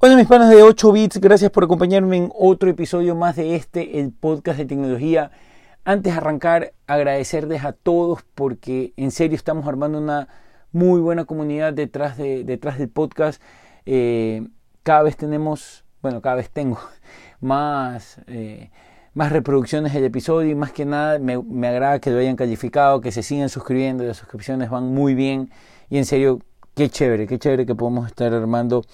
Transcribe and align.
Hola 0.00 0.14
mis 0.14 0.28
panas 0.28 0.48
de 0.48 0.62
8 0.62 0.92
bits, 0.92 1.20
gracias 1.20 1.50
por 1.50 1.64
acompañarme 1.64 2.18
en 2.18 2.30
otro 2.32 2.70
episodio 2.70 3.16
más 3.16 3.34
de 3.34 3.56
este, 3.56 3.98
el 3.98 4.12
podcast 4.12 4.56
de 4.56 4.64
tecnología. 4.64 5.32
Antes 5.84 6.12
de 6.12 6.18
arrancar, 6.18 6.72
agradecerles 6.86 7.64
a 7.64 7.72
todos 7.72 8.20
porque 8.36 8.92
en 8.96 9.10
serio 9.10 9.34
estamos 9.34 9.66
armando 9.66 9.98
una 9.98 10.28
muy 10.70 11.00
buena 11.00 11.24
comunidad 11.24 11.72
detrás, 11.72 12.16
de, 12.16 12.44
detrás 12.44 12.78
del 12.78 12.88
podcast. 12.88 13.42
Eh, 13.86 14.46
cada 14.84 15.02
vez 15.02 15.16
tenemos, 15.16 15.84
bueno, 16.00 16.22
cada 16.22 16.36
vez 16.36 16.48
tengo 16.48 16.78
más, 17.40 18.20
eh, 18.28 18.70
más 19.14 19.32
reproducciones 19.32 19.92
del 19.94 20.04
episodio 20.04 20.48
y 20.48 20.54
más 20.54 20.70
que 20.70 20.84
nada 20.84 21.18
me, 21.18 21.42
me 21.42 21.66
agrada 21.66 21.98
que 21.98 22.12
lo 22.12 22.20
hayan 22.20 22.36
calificado, 22.36 23.00
que 23.00 23.10
se 23.10 23.24
sigan 23.24 23.48
suscribiendo, 23.48 24.04
las 24.04 24.18
suscripciones 24.18 24.70
van 24.70 24.94
muy 24.94 25.16
bien 25.16 25.50
y 25.90 25.98
en 25.98 26.04
serio 26.04 26.38
Qué 26.78 26.88
chévere, 26.90 27.26
qué 27.26 27.40
chévere 27.40 27.66
que 27.66 27.74
podemos 27.74 28.06
estar 28.06 28.32
armando 28.32 28.84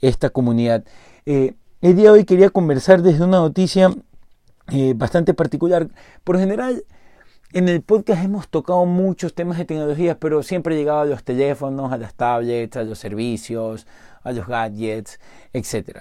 esta 0.00 0.30
comunidad. 0.30 0.82
Eh, 1.26 1.52
el 1.82 1.94
día 1.94 2.04
de 2.04 2.10
hoy 2.20 2.24
quería 2.24 2.48
conversar 2.48 3.02
desde 3.02 3.22
una 3.22 3.36
noticia 3.36 3.94
eh, 4.68 4.94
bastante 4.96 5.34
particular. 5.34 5.88
Por 6.24 6.38
general, 6.38 6.86
en 7.52 7.68
el 7.68 7.82
podcast 7.82 8.24
hemos 8.24 8.48
tocado 8.48 8.86
muchos 8.86 9.34
temas 9.34 9.58
de 9.58 9.66
tecnología, 9.66 10.18
pero 10.18 10.42
siempre 10.42 10.74
he 10.74 10.78
llegado 10.78 11.00
a 11.00 11.04
los 11.04 11.22
teléfonos, 11.22 11.92
a 11.92 11.98
las 11.98 12.14
tablets, 12.14 12.78
a 12.78 12.82
los 12.82 12.98
servicios, 12.98 13.86
a 14.22 14.32
los 14.32 14.46
gadgets, 14.46 15.20
etc. 15.52 15.98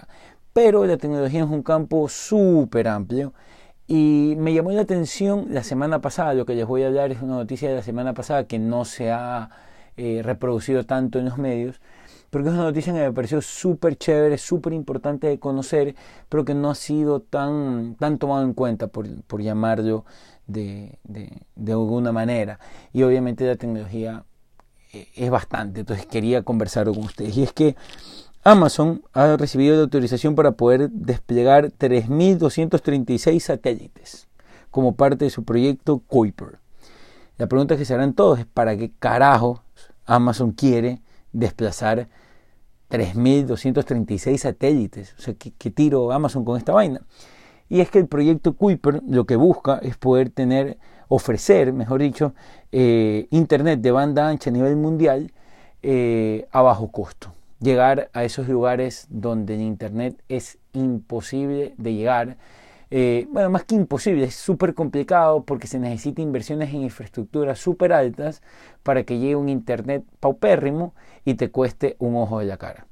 Pero 0.53 0.85
la 0.85 0.95
tecnología 0.95 1.43
es 1.43 1.49
un 1.49 1.61
campo 1.61 2.07
súper 2.07 2.87
amplio 2.87 3.33
y 3.85 4.35
me 4.37 4.53
llamó 4.53 4.71
la 4.71 4.83
atención 4.83 5.47
la 5.49 5.63
semana 5.65 5.99
pasada, 5.99 6.33
lo 6.35 6.45
que 6.45 6.55
les 6.55 6.65
voy 6.65 6.83
a 6.83 6.87
hablar 6.87 7.11
es 7.11 7.21
una 7.21 7.35
noticia 7.35 7.67
de 7.67 7.75
la 7.75 7.83
semana 7.83 8.13
pasada 8.13 8.47
que 8.47 8.59
no 8.59 8.85
se 8.85 9.11
ha 9.11 9.49
eh, 9.97 10.21
reproducido 10.23 10.85
tanto 10.85 11.19
en 11.19 11.25
los 11.25 11.37
medios, 11.37 11.79
porque 12.29 12.49
es 12.49 12.55
una 12.55 12.63
noticia 12.63 12.93
que 12.93 12.99
me 12.99 13.11
pareció 13.13 13.41
súper 13.41 13.95
chévere, 13.95 14.37
súper 14.37 14.73
importante 14.73 15.27
de 15.27 15.39
conocer, 15.39 15.95
pero 16.29 16.43
que 16.43 16.55
no 16.55 16.71
ha 16.71 16.75
sido 16.75 17.19
tan, 17.19 17.95
tan 17.95 18.17
tomado 18.17 18.43
en 18.43 18.53
cuenta, 18.53 18.87
por, 18.87 19.07
por 19.23 19.41
llamarlo 19.41 20.05
de, 20.47 20.97
de, 21.03 21.71
alguna 21.71 22.11
manera. 22.11 22.59
Y 22.91 23.03
obviamente 23.03 23.45
la 23.45 23.55
tecnología 23.55 24.23
eh, 24.93 25.07
es 25.15 25.29
bastante, 25.29 25.81
entonces 25.81 26.05
quería 26.05 26.41
conversar 26.41 26.87
con 26.87 26.99
ustedes. 26.99 27.37
Y 27.37 27.43
es 27.43 27.53
que 27.53 27.75
Amazon 28.43 29.03
ha 29.13 29.37
recibido 29.37 29.75
la 29.75 29.83
autorización 29.83 30.35
para 30.35 30.51
poder 30.51 30.89
desplegar 30.89 31.71
3.236 31.71 33.39
satélites 33.39 34.27
como 34.69 34.95
parte 34.95 35.25
de 35.25 35.31
su 35.31 35.43
proyecto 35.43 35.99
Kuiper. 35.99 36.59
La 37.37 37.47
pregunta 37.47 37.77
que 37.77 37.85
se 37.85 37.93
harán 37.93 38.13
todos 38.13 38.39
es 38.39 38.45
¿para 38.45 38.75
qué 38.75 38.91
carajo 38.99 39.62
Amazon 40.05 40.51
quiere 40.51 41.01
desplazar 41.31 42.07
3.236 42.89 44.37
satélites. 44.37 45.15
O 45.17 45.21
sea, 45.21 45.33
¿qué, 45.33 45.71
tiro 45.71 46.11
Amazon 46.11 46.45
con 46.45 46.57
esta 46.57 46.73
vaina? 46.73 47.01
Y 47.69 47.79
es 47.79 47.89
que 47.89 47.99
el 47.99 48.07
proyecto 48.07 48.53
Kuiper 48.53 49.01
lo 49.07 49.25
que 49.25 49.35
busca 49.35 49.79
es 49.79 49.97
poder 49.97 50.29
tener, 50.29 50.77
ofrecer, 51.07 51.73
mejor 51.73 52.01
dicho, 52.01 52.33
eh, 52.71 53.27
Internet 53.31 53.79
de 53.81 53.91
banda 53.91 54.27
ancha 54.29 54.49
a 54.49 54.53
nivel 54.53 54.75
mundial 54.75 55.31
eh, 55.81 56.47
a 56.51 56.61
bajo 56.61 56.91
costo. 56.91 57.33
Llegar 57.59 58.09
a 58.13 58.23
esos 58.25 58.47
lugares 58.47 59.07
donde 59.09 59.55
el 59.55 59.61
Internet 59.61 60.21
es 60.29 60.59
imposible 60.73 61.73
de 61.77 61.93
llegar 61.93 62.37
eh, 62.95 63.25
bueno, 63.31 63.49
más 63.49 63.63
que 63.63 63.73
imposible, 63.73 64.25
es 64.25 64.35
súper 64.35 64.75
complicado 64.75 65.43
porque 65.45 65.65
se 65.65 65.79
necesita 65.79 66.21
inversiones 66.21 66.71
en 66.75 66.83
infraestructuras 66.83 67.57
súper 67.57 67.91
altas 67.91 68.43
para 68.83 69.03
que 69.03 69.17
llegue 69.17 69.35
un 69.35 69.49
Internet 69.49 70.03
paupérrimo 70.19 70.93
y 71.25 71.33
te 71.33 71.49
cueste 71.49 71.95
un 71.97 72.15
ojo 72.15 72.37
de 72.37 72.45
la 72.45 72.57
cara. 72.57 72.85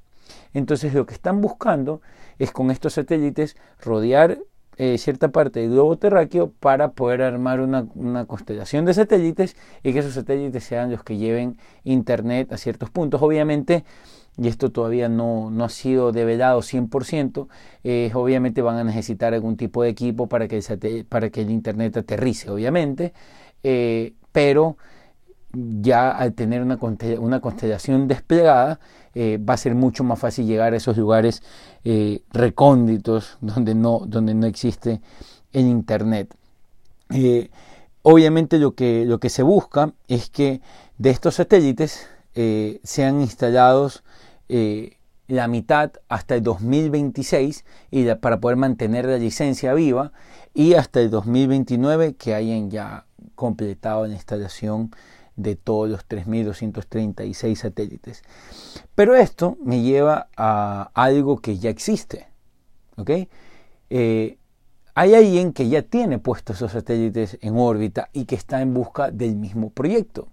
Entonces 0.56 0.96
lo 0.96 1.06
que 1.06 1.14
están 1.14 1.40
buscando 1.40 2.02
es 2.40 2.52
con 2.52 2.72
estos 2.72 2.94
satélites 2.94 3.56
rodear 3.80 4.40
eh, 4.78 4.98
cierta 4.98 5.28
parte 5.28 5.60
del 5.60 5.70
globo 5.70 5.96
terráqueo 6.00 6.52
para 6.60 6.94
poder 6.94 7.22
armar 7.22 7.60
una, 7.60 7.86
una, 7.94 8.26
constelación 8.26 8.86
de 8.86 8.96
satélites 8.96 9.56
y 9.84 9.94
que 9.94 10.00
esos 10.00 10.16
satélites 10.16 10.64
sean 10.64 10.90
los 10.90 11.04
que 11.04 11.18
lleven 11.18 11.60
Internet 11.84 12.52
a 12.52 12.58
ciertos 12.58 12.90
puntos. 12.90 13.22
Obviamente 13.22 13.84
y 14.38 14.48
esto 14.48 14.72
todavía 14.72 15.10
no, 15.10 15.52
no 15.52 15.66
ha 15.66 15.70
sido 15.70 16.12
develado 16.12 16.62
100%, 16.62 17.48
eh, 17.84 18.12
obviamente 18.14 18.62
van 18.62 18.78
a 18.78 18.84
necesitar 18.84 19.34
algún 19.34 19.58
tipo 19.58 19.84
de 19.84 19.90
equipo 19.90 20.28
para 20.28 20.48
que 20.48 20.58
el, 20.58 21.06
para 21.06 21.30
que 21.30 21.42
el 21.42 21.52
Internet 21.52 21.98
aterrice, 21.98 22.50
obviamente, 22.50 23.14
eh, 23.64 24.14
pero 24.32 24.78
ya 25.54 26.12
al 26.12 26.34
tener 26.34 26.62
una, 26.62 26.80
una 27.20 27.42
constelación 27.42 28.08
desplegada, 28.08 28.80
eh, 29.14 29.38
va 29.38 29.56
a 29.56 29.58
ser 29.58 29.76
mucho 29.76 30.06
más 30.06 30.18
fácil 30.18 30.48
llegar 30.48 30.74
a 30.74 30.78
esos 30.78 30.98
lugares 30.98 31.44
recónditos 32.32 33.38
donde 33.42 33.76
no, 33.76 34.04
donde 34.06 34.34
no 34.34 34.46
existe 34.46 35.02
el 35.52 35.66
Internet. 35.66 36.34
obviamente 38.04 38.60
lo 38.60 38.76
que, 38.76 39.06
lo 39.06 39.20
que 39.20 39.30
se 39.30 39.44
busca 39.44 39.94
es 40.08 40.30
que 40.30 40.62
de 40.98 41.10
estos 41.10 41.36
satélites 41.36 42.08
sean 42.84 43.22
instalados 43.22 44.04
eh, 44.50 44.98
la 45.28 45.48
mitad 45.48 45.94
hasta 46.10 46.36
el 46.36 46.44
2026 46.44 47.64
y 47.90 48.14
para 48.16 48.42
poder 48.42 48.58
mantener 48.58 49.06
la 49.06 49.18
licencia 49.18 49.74
viva 49.74 50.12
y 50.54 50.74
hasta 50.74 51.00
el 51.00 51.10
2029 51.10 52.16
que 52.16 52.36
hayan 52.36 52.70
ya 52.70 53.06
completado 53.36 54.06
la 54.08 54.14
instalación 54.14 54.92
de 55.38 55.56
todos 55.56 55.90
los 55.90 56.08
3.236 56.08 57.56
satélites. 57.56 58.24
Pero 58.94 59.16
esto 59.16 59.58
me 59.64 59.82
lleva 59.82 60.28
a 60.36 60.92
algo 60.94 61.38
que 61.38 61.58
ya 61.58 61.70
existe. 61.70 62.28
Eh, 63.90 64.38
hay 64.94 65.16
alguien 65.16 65.54
que 65.54 65.70
ya 65.70 65.82
tiene 65.82 66.20
puestos 66.20 66.58
esos 66.58 66.74
satélites 66.74 67.38
en 67.42 67.58
órbita 67.58 68.10
y 68.12 68.26
que 68.26 68.36
está 68.36 68.62
en 68.62 68.74
busca 68.74 69.12
del 69.12 69.36
mismo 69.36 69.70
proyecto. 69.70 70.28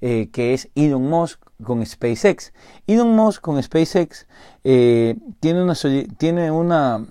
Eh, 0.00 0.28
que 0.30 0.52
es 0.52 0.68
Elon 0.74 1.08
Musk 1.08 1.40
con 1.62 1.84
SpaceX. 1.84 2.52
Elon 2.86 3.16
Musk 3.16 3.40
con 3.40 3.62
SpaceX 3.62 4.26
eh, 4.62 5.16
tiene 5.40 5.62
una, 5.62 5.74
tiene 6.18 6.50
una 6.50 7.06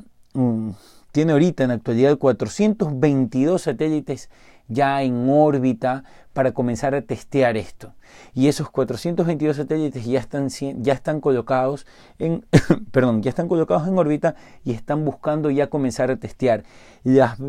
tiene 1.12 1.32
ahorita 1.32 1.64
en 1.64 1.70
la 1.70 1.76
actualidad 1.76 2.18
422 2.18 3.62
satélites 3.62 4.30
ya 4.68 5.02
en 5.02 5.30
órbita 5.30 6.04
para 6.36 6.52
comenzar 6.52 6.94
a 6.96 7.02
testear 7.02 7.56
esto. 7.56 7.94
Y 8.34 8.50
esos 8.50 8.70
422 8.70 9.56
satélites 9.56 10.06
ya 10.06 10.20
están, 10.20 10.50
ya 10.50 10.92
están 10.92 11.22
colocados 11.22 11.88
en, 12.20 12.46
perdón, 12.92 13.24
ya 13.24 13.30
están 13.30 13.48
colocados 13.48 13.88
en 13.88 13.98
órbita 13.98 14.36
y 14.66 14.74
están 14.74 15.06
buscando 15.06 15.50
ya 15.50 15.68
comenzar 15.68 16.12
a 16.12 16.18
testear. 16.18 16.66
Las, 17.06 17.40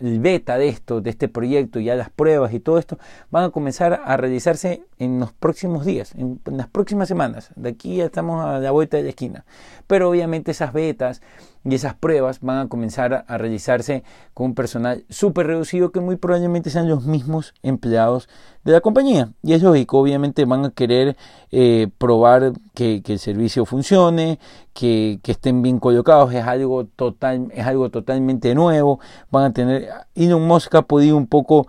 el 0.00 0.18
beta 0.18 0.58
de 0.58 0.68
esto, 0.68 1.00
de 1.00 1.10
este 1.10 1.28
proyecto, 1.28 1.78
ya 1.78 1.94
las 1.94 2.10
pruebas 2.10 2.52
y 2.52 2.58
todo 2.58 2.78
esto, 2.78 2.98
van 3.30 3.44
a 3.44 3.50
comenzar 3.50 4.02
a 4.04 4.16
realizarse 4.16 4.82
en 4.98 5.20
los 5.20 5.32
próximos 5.32 5.84
días, 5.84 6.12
en, 6.16 6.40
en 6.44 6.56
las 6.56 6.66
próximas 6.66 7.06
semanas. 7.06 7.50
De 7.54 7.68
aquí 7.68 7.96
ya 7.96 8.06
estamos 8.06 8.44
a 8.44 8.58
la 8.58 8.72
vuelta 8.72 8.96
de 8.96 9.04
la 9.04 9.10
esquina. 9.10 9.44
Pero 9.86 10.10
obviamente 10.10 10.50
esas 10.50 10.72
betas 10.72 11.22
y 11.68 11.74
esas 11.74 11.94
pruebas 11.94 12.40
van 12.40 12.58
a 12.58 12.68
comenzar 12.68 13.24
a 13.26 13.38
realizarse 13.38 14.04
con 14.34 14.46
un 14.46 14.54
personal 14.54 15.04
súper 15.08 15.48
reducido 15.48 15.90
que 15.90 16.00
muy 16.00 16.16
probablemente 16.16 16.70
sean 16.70 16.88
los 16.88 17.06
mismos 17.06 17.54
empleados 17.76 18.28
de 18.64 18.72
la 18.72 18.80
compañía. 18.80 19.30
Y 19.42 19.52
es 19.52 19.62
lógico, 19.62 19.98
obviamente 19.98 20.44
van 20.44 20.64
a 20.64 20.70
querer 20.70 21.16
eh, 21.52 21.88
probar 21.98 22.52
que, 22.74 23.02
el 23.06 23.18
servicio 23.18 23.64
funcione, 23.64 24.38
que, 24.72 25.20
estén 25.24 25.62
bien 25.62 25.78
colocados, 25.78 26.34
es 26.34 26.44
algo, 26.44 26.84
total, 26.84 27.48
es 27.54 27.64
algo 27.66 27.90
totalmente 27.90 28.54
nuevo. 28.54 28.98
Van 29.30 29.44
a 29.44 29.52
tener, 29.52 29.88
Elon 30.14 30.46
Musk 30.46 30.74
ha 30.74 30.82
podido 30.82 31.16
un 31.16 31.26
poco 31.28 31.68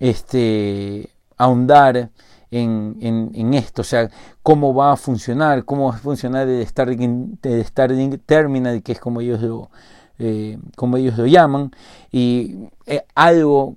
este, 0.00 1.10
ahondar 1.36 2.10
en, 2.50 2.96
en, 3.34 3.54
esto, 3.54 3.82
o 3.82 3.84
sea, 3.84 4.10
cómo 4.42 4.74
va 4.74 4.92
a 4.92 4.96
funcionar, 4.96 5.64
cómo 5.64 5.88
va 5.88 5.96
a 5.96 5.98
funcionar 5.98 6.48
el 6.48 6.64
Starlink, 6.66 7.44
el 7.44 7.64
Starlink 7.64 8.20
Terminal, 8.26 8.82
que 8.82 8.92
es 8.92 9.00
como 9.00 9.20
ellos 9.20 9.40
lo, 9.42 9.70
eh, 10.18 10.58
como 10.76 10.96
ellos 10.96 11.18
lo 11.18 11.26
llaman, 11.26 11.70
y 12.12 12.68
eh, 12.86 13.04
algo 13.14 13.76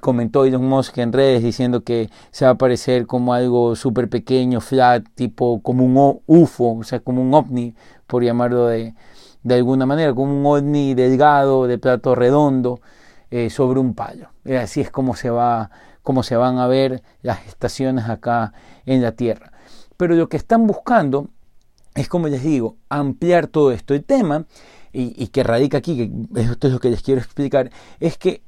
comentó 0.00 0.44
Elon 0.44 0.66
Musk 0.66 0.98
en 0.98 1.12
redes 1.12 1.42
diciendo 1.42 1.82
que 1.82 2.10
se 2.30 2.44
va 2.44 2.52
a 2.52 2.54
parecer 2.56 3.06
como 3.06 3.34
algo 3.34 3.76
súper 3.76 4.08
pequeño, 4.08 4.60
flat, 4.60 5.04
tipo 5.14 5.60
como 5.62 5.84
un 5.84 6.20
UFO, 6.26 6.78
o 6.78 6.84
sea, 6.84 7.00
como 7.00 7.22
un 7.22 7.34
ovni, 7.34 7.74
por 8.06 8.24
llamarlo 8.24 8.66
de, 8.66 8.94
alguna 9.50 9.86
manera, 9.86 10.14
como 10.14 10.38
un 10.38 10.46
ovni 10.46 10.94
delgado, 10.94 11.66
de 11.66 11.78
plato 11.78 12.14
redondo, 12.14 12.80
eh, 13.30 13.50
sobre 13.50 13.80
un 13.80 13.94
palo. 13.94 14.30
así 14.60 14.80
es 14.80 14.90
como 14.90 15.14
se, 15.14 15.30
va, 15.30 15.70
como 16.02 16.22
se 16.22 16.36
van 16.36 16.58
a 16.58 16.66
ver 16.66 17.02
las 17.22 17.46
estaciones 17.46 18.08
acá 18.08 18.52
en 18.86 19.02
la 19.02 19.12
Tierra. 19.12 19.52
Pero 19.98 20.14
lo 20.14 20.28
que 20.28 20.38
están 20.38 20.66
buscando 20.66 21.28
es, 21.94 22.08
como 22.08 22.28
les 22.28 22.42
digo, 22.42 22.76
ampliar 22.88 23.48
todo 23.48 23.72
esto. 23.72 23.94
El 23.94 24.04
tema 24.04 24.46
y, 24.92 25.28
que 25.28 25.42
radica 25.42 25.78
aquí, 25.78 25.96
que 26.34 26.40
esto 26.40 26.66
es 26.66 26.72
lo 26.72 26.80
que 26.80 26.90
les 26.90 27.02
quiero 27.02 27.20
explicar, 27.20 27.70
es 28.00 28.18
que 28.18 28.42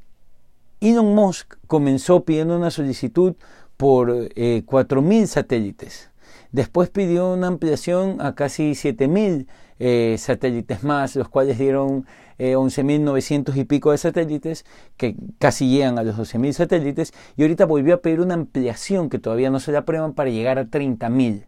Elon 0.81 1.15
Musk 1.15 1.57
comenzó 1.67 2.25
pidiendo 2.25 2.57
una 2.57 2.71
solicitud 2.71 3.35
por 3.77 4.11
eh, 4.11 4.63
4.000 4.67 5.27
satélites. 5.27 6.11
Después 6.53 6.91
pidió 6.91 7.33
una 7.33 7.47
ampliación 7.47 8.21
a 8.21 8.35
casi 8.35 8.73
7.000 8.73 9.47
eh, 9.79 10.17
satélites 10.19 10.83
más, 10.83 11.17
los 11.17 11.29
cuales 11.29 11.59
dieron 11.59 12.07
11.900 12.39 13.55
y 13.55 13.65
pico 13.65 13.91
de 13.91 13.99
satélites, 13.99 14.65
que 14.97 15.15
casi 15.39 15.69
llegan 15.69 15.99
a 15.99 16.03
los 16.03 16.17
12.000 16.17 16.53
satélites, 16.53 17.13
y 17.37 17.43
ahorita 17.43 17.67
volvió 17.67 17.95
a 17.95 18.01
pedir 18.01 18.21
una 18.21 18.33
ampliación 18.33 19.11
que 19.11 19.19
todavía 19.19 19.51
no 19.51 19.61
se 19.61 19.73
la 19.73 19.81
aprueban 19.81 20.15
para 20.15 20.31
llegar 20.31 20.59
a 20.59 20.65
30.000. 20.65 21.45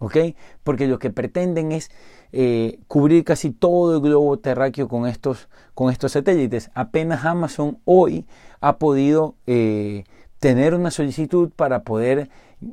¿Ok? 0.00 0.16
Porque 0.64 0.88
lo 0.88 0.98
que 0.98 1.10
pretenden 1.10 1.72
es 1.72 1.90
eh, 2.32 2.80
cubrir 2.88 3.22
casi 3.22 3.50
todo 3.50 3.94
el 3.94 4.00
globo 4.00 4.38
terráqueo 4.38 4.88
con 4.88 5.06
estos, 5.06 5.48
con 5.74 5.92
estos 5.92 6.12
satélites. 6.12 6.70
Apenas 6.74 7.24
Amazon 7.24 7.78
hoy 7.84 8.24
ha 8.60 8.78
podido 8.78 9.36
eh, 9.46 10.04
tener 10.38 10.74
una 10.74 10.90
solicitud 10.90 11.50
para 11.54 11.82
poder 11.82 12.30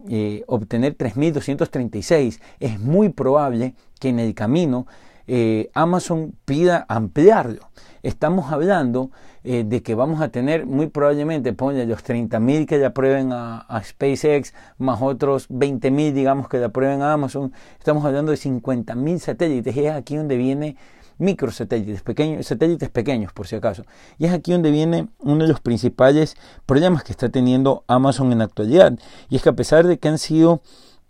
eh, 0.09 0.43
obtener 0.47 0.97
3.236. 0.97 2.39
Es 2.61 2.79
muy 2.79 3.09
probable 3.09 3.75
que 3.99 4.09
en 4.09 4.19
el 4.19 4.33
camino 4.33 4.87
eh, 5.27 5.69
Amazon 5.73 6.33
pida 6.45 6.85
ampliarlo. 6.87 7.69
Estamos 8.03 8.51
hablando 8.51 9.11
eh, 9.43 9.63
de 9.65 9.81
que 9.81 9.95
vamos 9.95 10.21
a 10.21 10.29
tener 10.29 10.65
muy 10.65 10.87
probablemente, 10.87 11.53
ponle 11.53 11.85
los 11.85 12.03
30.000 12.03 12.65
que 12.65 12.77
le 12.77 12.85
aprueben 12.85 13.31
a, 13.31 13.65
SpaceX, 13.83 14.53
más 14.77 15.01
otros 15.01 15.49
20.000 15.49 16.13
digamos 16.13 16.47
que 16.47 16.57
le 16.57 16.65
aprueben 16.65 17.01
a 17.01 17.13
Amazon. 17.13 17.53
Estamos 17.77 18.05
hablando 18.05 18.31
de 18.31 18.37
50.000 18.37 19.19
satélites 19.19 19.75
y 19.75 19.85
es 19.85 19.93
aquí 19.93 20.15
donde 20.15 20.37
viene 20.37 20.75
microsatélites, 21.17 22.03
pequeños, 22.03 22.45
satélites 22.45 22.89
pequeños 22.89 23.33
por 23.33 23.47
si 23.47 23.55
acaso. 23.55 23.83
Y 24.17 24.25
es 24.25 24.33
aquí 24.33 24.51
donde 24.51 24.71
viene 24.71 25.07
uno 25.19 25.43
de 25.43 25.49
los 25.49 25.61
principales 25.61 26.35
problemas 26.65 27.03
que 27.03 27.11
está 27.11 27.29
teniendo 27.29 27.83
Amazon 27.87 28.31
en 28.31 28.39
la 28.39 28.45
actualidad. 28.45 28.97
Y 29.29 29.37
es 29.37 29.43
que 29.43 29.49
a 29.49 29.53
pesar 29.53 29.87
de 29.87 29.97
que 29.97 30.07
han 30.07 30.17
sido 30.17 30.61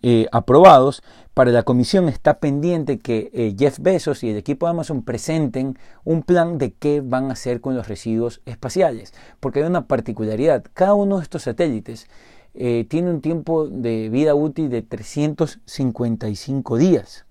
eh, 0.03 0.27
aprobados, 0.31 1.01
para 1.37 1.51
la 1.51 1.61
comisión 1.61 2.09
está 2.09 2.39
pendiente 2.39 2.97
que 2.97 3.29
eh, 3.31 3.55
Jeff 3.55 3.77
Bezos 3.77 4.23
y 4.23 4.31
el 4.31 4.37
equipo 4.37 4.65
de 4.65 4.71
Amazon 4.71 5.03
presenten 5.03 5.77
un 6.03 6.23
plan 6.23 6.57
de 6.57 6.73
qué 6.73 6.99
van 6.99 7.29
a 7.29 7.33
hacer 7.33 7.61
con 7.61 7.75
los 7.75 7.87
residuos 7.87 8.41
espaciales. 8.47 9.13
Porque 9.39 9.59
hay 9.59 9.67
una 9.67 9.85
particularidad, 9.85 10.65
cada 10.73 10.95
uno 10.95 11.17
de 11.17 11.23
estos 11.23 11.43
satélites 11.43 12.07
eh, 12.55 12.87
tiene 12.89 13.11
un 13.11 13.21
tiempo 13.21 13.67
de 13.67 14.09
vida 14.09 14.33
útil 14.33 14.71
de 14.71 14.81
355 14.81 16.75
días. 16.75 17.27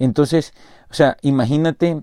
Entonces, 0.00 0.52
o 0.90 0.94
sea, 0.94 1.16
imagínate 1.22 2.00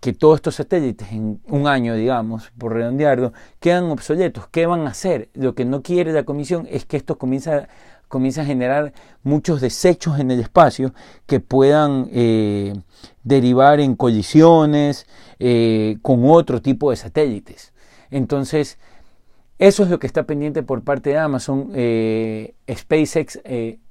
que 0.00 0.12
todos 0.12 0.34
estos 0.36 0.56
satélites 0.56 1.12
en 1.12 1.40
un 1.46 1.68
año, 1.68 1.94
digamos, 1.94 2.50
por 2.58 2.72
redondearlo, 2.72 3.32
quedan 3.60 3.84
obsoletos. 3.84 4.48
¿Qué 4.48 4.66
van 4.66 4.80
a 4.88 4.90
hacer? 4.90 5.28
Lo 5.32 5.54
que 5.54 5.64
no 5.64 5.82
quiere 5.82 6.12
la 6.12 6.24
comisión 6.24 6.66
es 6.68 6.86
que 6.86 6.96
esto 6.96 7.18
comience 7.18 7.68
a, 8.38 8.44
generar 8.44 8.92
muchos 9.22 9.60
desechos 9.60 10.18
en 10.18 10.30
el 10.30 10.40
espacio 10.40 10.92
que 11.26 11.40
puedan 11.40 12.08
eh, 12.12 12.74
derivar 13.22 13.80
en 13.80 13.94
colisiones 13.94 15.06
eh, 15.38 15.98
con 16.02 16.28
otro 16.28 16.60
tipo 16.60 16.90
de 16.90 16.96
satélites. 16.96 17.72
Entonces, 18.10 18.78
eso 19.58 19.82
es 19.82 19.90
lo 19.90 19.98
que 19.98 20.06
está 20.06 20.24
pendiente 20.24 20.62
por 20.62 20.82
parte 20.82 21.10
de 21.10 21.18
Amazon. 21.18 21.70
Eh, 21.74 22.54
SpaceX 22.68 23.40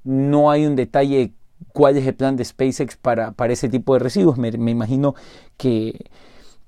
no 0.04 0.50
hay 0.50 0.66
un 0.66 0.76
detalle 0.76 1.32
cuál 1.72 1.96
es 1.96 2.06
el 2.06 2.14
plan 2.14 2.36
de 2.36 2.44
SpaceX 2.44 2.96
para, 2.96 3.32
para 3.32 3.52
ese 3.52 3.68
tipo 3.68 3.94
de 3.94 4.00
residuos. 4.00 4.38
Me, 4.38 4.48
imagino 4.48 5.14
que, 5.56 6.06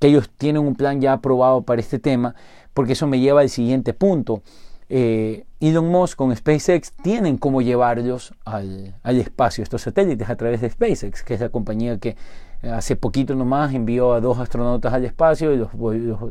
ellos 0.00 0.28
tienen 0.36 0.66
un 0.66 0.74
plan 0.74 1.00
ya 1.00 1.12
aprobado 1.12 1.62
para 1.62 1.80
este 1.80 2.00
tema, 2.00 2.34
porque 2.74 2.94
eso 2.94 3.06
me 3.06 3.20
lleva 3.20 3.42
al 3.42 3.48
siguiente 3.48 3.94
punto. 3.94 4.42
Eh, 4.88 5.44
Elon 5.60 5.88
Musk 5.88 6.16
con 6.16 6.34
SpaceX 6.34 6.92
tienen 6.92 7.38
cómo 7.38 7.62
llevarlos 7.62 8.34
al, 8.44 8.94
espacio, 9.04 9.62
estos 9.62 9.82
satélites, 9.82 10.28
a 10.28 10.36
través 10.36 10.60
de 10.60 10.70
SpaceX, 10.70 11.22
que 11.22 11.34
es 11.34 11.40
la 11.40 11.48
compañía 11.48 11.98
que 11.98 12.16
hace 12.62 12.94
poquito 12.94 13.34
nomás 13.34 13.74
envió 13.74 14.12
a 14.12 14.20
dos 14.20 14.38
astronautas 14.38 14.92
al 14.92 15.04
espacio 15.04 15.52
y 15.52 15.56
los, 15.56 15.70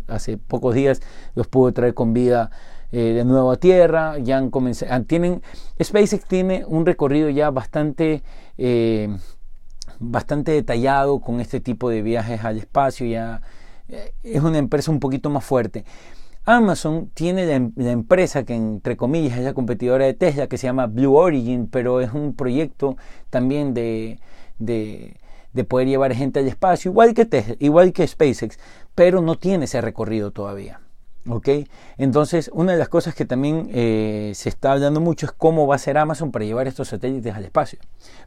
hace 0.07 0.37
pocos 0.37 0.73
días 0.73 1.01
los 1.35 1.47
pudo 1.47 1.73
traer 1.73 1.93
con 1.93 2.13
vida 2.13 2.51
eh, 2.91 3.13
de 3.13 3.25
nuevo 3.25 3.51
a 3.51 3.57
Tierra. 3.57 4.17
Ya 4.19 4.37
han 4.37 4.49
comenzado, 4.49 5.03
tienen, 5.05 5.41
SpaceX 5.81 6.25
tiene 6.25 6.63
un 6.65 6.85
recorrido 6.85 7.29
ya 7.29 7.49
bastante 7.49 8.23
eh, 8.57 9.09
bastante 10.01 10.51
detallado 10.51 11.19
con 11.19 11.39
este 11.39 11.59
tipo 11.59 11.89
de 11.89 12.01
viajes 12.01 12.43
al 12.43 12.57
espacio, 12.57 13.05
ya 13.05 13.41
eh, 13.87 14.13
es 14.23 14.41
una 14.41 14.57
empresa 14.57 14.91
un 14.91 14.99
poquito 14.99 15.29
más 15.29 15.45
fuerte. 15.45 15.85
Amazon 16.45 17.11
tiene 17.13 17.45
la, 17.45 17.91
empresa 17.91 18.43
que 18.43 18.55
entre 18.55 18.97
comillas 18.97 19.37
es 19.37 19.43
la 19.43 19.53
competidora 19.53 20.05
de 20.05 20.13
Tesla 20.13 20.47
que 20.47 20.57
se 20.57 20.67
llama 20.67 20.87
Blue 20.87 21.15
Origin, 21.15 21.67
pero 21.67 22.01
es 22.01 22.13
un 22.13 22.35
proyecto 22.35 22.97
también 23.29 23.73
de, 23.73 24.19
de, 24.57 25.17
de 25.53 25.63
poder 25.63 25.87
llevar 25.87 26.13
gente 26.15 26.39
al 26.39 26.47
espacio, 26.47 26.91
igual 26.91 27.13
que 27.13 27.25
Tesla, 27.25 27.55
igual 27.59 27.93
que 27.93 28.07
SpaceX, 28.07 28.57
pero 28.95 29.21
no 29.21 29.37
tiene 29.37 29.65
ese 29.65 29.81
recorrido 29.81 30.31
todavía. 30.31 30.81
¿Ok? 31.29 31.49
Entonces, 31.97 32.49
una 32.51 32.71
de 32.71 32.79
las 32.79 32.89
cosas 32.89 33.13
que 33.13 33.25
también 33.25 33.69
eh, 33.71 34.31
se 34.33 34.49
está 34.49 34.71
hablando 34.71 34.99
mucho 34.99 35.27
es 35.27 35.31
cómo 35.31 35.67
va 35.67 35.75
a 35.75 35.77
ser 35.77 35.99
Amazon 35.99 36.31
para 36.31 36.45
llevar 36.45 36.67
estos 36.67 36.87
satélites 36.87 37.35
al 37.35 37.45
espacio. 37.45 37.77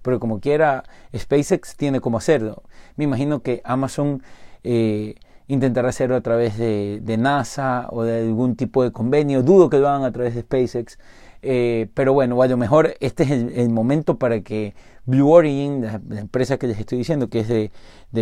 Pero 0.02 0.20
como 0.20 0.38
quiera, 0.38 0.84
SpaceX 1.16 1.76
tiene 1.76 2.00
cómo 2.00 2.18
hacerlo. 2.18 2.62
Me 2.94 3.02
imagino 3.02 3.42
que 3.42 3.60
Amazon 3.64 4.22
eh, 4.62 5.16
intentará 5.46 5.88
hacerlo 5.88 6.16
a 6.16 6.20
través 6.20 6.56
de, 6.58 7.16
NASA 7.18 7.88
o 7.90 8.02
de 8.02 8.20
algún 8.20 8.56
tipo 8.56 8.82
de 8.82 8.92
convenio. 8.92 9.42
Dudo 9.42 9.70
que 9.70 9.78
lo 9.78 9.88
hagan 9.88 10.04
a 10.04 10.12
través 10.12 10.34
de 10.34 10.42
SpaceX. 10.42 10.98
Eh, 11.46 11.88
pero 11.92 12.14
bueno, 12.14 12.40
a 12.40 12.46
lo 12.46 12.56
mejor 12.56 12.94
este 13.00 13.24
es 13.24 13.30
el, 13.30 13.68
momento 13.68 14.18
para 14.18 14.40
que 14.40 14.74
Blue 15.04 15.30
Origin, 15.30 15.82
la, 15.82 16.20
empresa 16.20 16.56
que 16.56 16.66
les 16.66 16.78
estoy 16.78 16.96
diciendo, 16.96 17.28
que 17.28 17.40
es 17.40 17.48
de, 17.48 17.70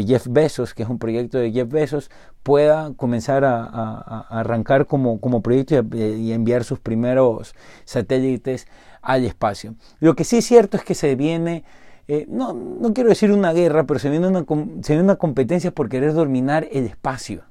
Jeff 0.04 0.26
Bezos, 0.28 0.74
que 0.74 0.82
es 0.82 0.88
un 0.88 0.98
proyecto 0.98 1.38
de 1.38 1.52
Jeff 1.52 1.68
Bezos, 1.68 2.10
pueda 2.42 2.92
comenzar 2.96 3.44
a, 3.44 4.26
arrancar 4.28 4.86
como, 4.86 5.20
como 5.20 5.40
proyecto 5.40 5.84
y, 5.96 6.32
enviar 6.32 6.64
sus 6.64 6.80
primeros 6.80 7.54
satélites 7.84 8.66
al 9.02 9.24
espacio. 9.24 9.76
Lo 10.00 10.16
que 10.16 10.24
sí 10.24 10.38
es 10.38 10.44
cierto 10.44 10.76
es 10.76 10.82
que 10.82 10.96
se 10.96 11.14
viene, 11.14 11.62
eh, 12.08 12.26
no, 12.28 12.52
no 12.52 12.92
quiero 12.92 13.10
decir 13.10 13.32
una 13.32 13.52
guerra, 13.52 13.84
pero 13.84 14.00
se 14.00 14.10
viene 14.10 14.28
una, 14.28 14.44
se 14.82 14.92
viene 14.92 15.04
una 15.04 15.16
competencia 15.16 15.70
por 15.70 15.88
querer 15.88 16.12
dominar 16.14 16.68
el 16.72 16.86
espacio. 16.86 17.44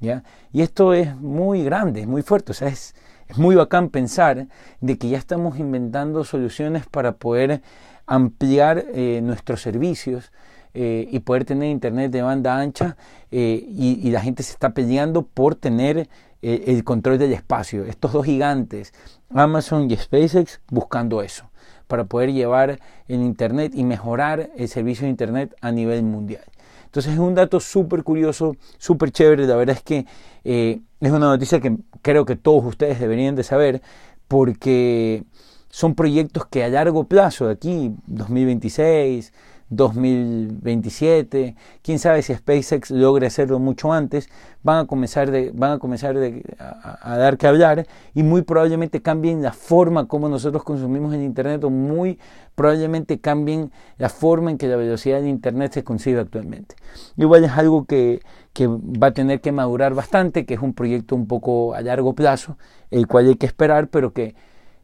¿ya? 0.00 0.22
Y 0.52 0.62
esto 0.62 0.92
es 0.92 1.16
muy 1.16 1.64
grande, 1.64 2.02
es 2.02 2.06
muy 2.06 2.22
fuerte, 2.22 2.52
o 2.52 2.54
sea, 2.54 2.68
es 2.68 2.94
es 3.28 3.38
muy 3.38 3.54
bacán 3.54 3.88
pensar 3.88 4.48
de 4.80 4.98
que 4.98 5.08
ya 5.08 5.18
estamos 5.18 5.58
inventando 5.58 6.24
soluciones 6.24 6.86
para 6.86 7.12
poder 7.12 7.62
ampliar 8.06 8.84
eh, 8.92 9.20
nuestros 9.22 9.62
servicios 9.62 10.32
eh, 10.74 11.08
y 11.10 11.20
poder 11.20 11.44
tener 11.44 11.70
internet 11.70 12.10
de 12.10 12.22
banda 12.22 12.58
ancha 12.58 12.96
eh, 13.30 13.64
y, 13.66 14.10
la 14.10 14.20
gente 14.20 14.42
se 14.42 14.52
está 14.52 14.70
peleando 14.70 15.22
por 15.22 15.54
tener 15.54 16.08
el 16.42 16.84
control 16.84 17.16
del 17.16 17.32
espacio. 17.32 17.86
Estos 17.86 18.12
dos 18.12 18.26
gigantes, 18.26 18.92
Amazon 19.30 19.90
y 19.90 19.96
SpaceX, 19.96 20.60
buscando 20.68 21.22
eso 21.22 21.50
para 21.86 22.04
poder 22.04 22.32
llevar 22.32 22.78
el 23.08 23.20
internet 23.20 23.72
y 23.74 23.84
mejorar 23.84 24.50
el 24.56 24.68
servicio 24.68 25.04
de 25.04 25.10
internet 25.10 25.54
a 25.60 25.70
nivel 25.72 26.02
mundial. 26.02 26.44
Entonces 26.86 27.14
es 27.14 27.18
un 27.18 27.34
dato 27.34 27.58
súper 27.58 28.04
curioso, 28.04 28.56
súper 28.78 29.10
chévere. 29.10 29.46
La 29.46 29.56
verdad 29.56 29.76
es 29.76 29.82
que 29.82 30.06
eh, 30.44 30.80
es 31.00 31.10
una 31.10 31.26
noticia 31.26 31.60
que 31.60 31.76
creo 32.02 32.24
que 32.24 32.36
todos 32.36 32.64
ustedes 32.64 33.00
deberían 33.00 33.34
de 33.34 33.42
saber 33.42 33.82
porque 34.28 35.24
son 35.70 35.96
proyectos 35.96 36.46
que 36.46 36.62
a 36.62 36.68
largo 36.68 37.08
plazo, 37.08 37.46
de 37.46 37.54
aquí 37.54 37.92
2026, 38.06 39.32
2027, 39.70 41.56
quién 41.82 41.98
sabe 41.98 42.22
si 42.22 42.34
SpaceX 42.34 42.90
logre 42.90 43.26
hacerlo 43.26 43.58
mucho 43.58 43.92
antes, 43.92 44.28
van 44.62 44.84
a 44.84 44.86
comenzar, 44.86 45.30
de, 45.30 45.50
van 45.54 45.72
a, 45.72 45.78
comenzar 45.78 46.16
a, 46.58 47.16
dar 47.16 47.36
que 47.36 47.46
hablar 47.46 47.86
y 48.14 48.22
muy 48.22 48.42
probablemente 48.42 49.02
cambien 49.02 49.42
la 49.42 49.52
forma 49.52 50.06
como 50.06 50.28
nosotros 50.28 50.64
consumimos 50.64 51.14
el 51.14 51.22
Internet 51.22 51.64
o 51.64 51.70
muy 51.70 52.18
probablemente 52.54 53.18
cambien 53.18 53.72
la 53.98 54.08
forma 54.08 54.50
en 54.50 54.58
que 54.58 54.68
la 54.68 54.76
velocidad 54.76 55.20
de 55.20 55.28
Internet 55.28 55.72
se 55.72 55.84
concibe 55.84 56.20
actualmente. 56.20 56.76
Igual 57.16 57.44
es 57.44 57.50
algo 57.52 57.84
que, 57.84 58.20
que 58.52 58.66
va 58.66 59.08
a 59.08 59.12
tener 59.12 59.40
que 59.40 59.52
madurar 59.52 59.94
bastante, 59.94 60.46
que 60.46 60.54
es 60.54 60.60
un 60.60 60.74
proyecto 60.74 61.16
un 61.16 61.26
poco 61.26 61.74
a 61.74 61.80
largo 61.80 62.14
plazo, 62.14 62.56
el 62.90 63.06
cual 63.06 63.28
hay 63.28 63.36
que 63.36 63.46
esperar, 63.46 63.88
pero 63.88 64.12
que 64.12 64.34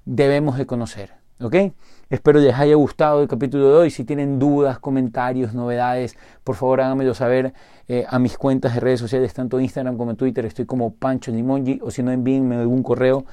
debemos 0.05 0.59
de 0.59 0.67
conocer. 0.67 1.20
¿Ok? 1.41 1.55
Espero 2.11 2.41
les 2.41 2.55
haya 2.55 2.75
gustado 2.75 3.23
el 3.23 3.29
capítulo 3.29 3.71
de 3.71 3.77
hoy. 3.77 3.91
Si 3.91 4.05
tienen 4.05 4.39
dudas, 4.39 4.79
comentarios, 4.79 5.55
novedades, 5.55 6.17
por 6.45 6.57
favor 6.57 6.81
háganmelo 6.81 7.15
saber 7.15 7.53
eh, 7.89 8.05
a 8.09 8.19
mis 8.19 8.37
cuentas 8.37 8.75
de 8.75 8.81
redes 8.81 9.01
sociales, 9.01 9.33
tanto 9.33 9.61
Instagram 9.61 9.97
como 9.97 10.17
Twitter. 10.17 10.45
Estoy 10.45 10.67
como 10.67 10.93
Pancho 10.95 11.31
Limongi 11.31 11.81
o 11.83 11.91
si 11.91 12.03
no 12.03 12.11
envíenme 12.11 12.57
algún 12.57 12.83
correo 12.83 13.25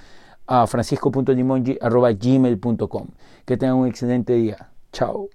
a 0.45 0.67
francisco.limongi.gmail.com. 0.67 3.07
Que 3.45 3.57
tengan 3.57 3.77
un 3.77 3.87
excelente 3.87 4.33
día. 4.33 4.69
Chao. 4.93 5.29